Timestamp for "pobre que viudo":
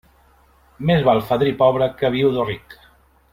1.61-2.47